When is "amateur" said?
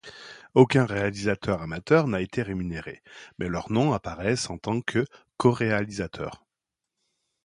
1.61-2.07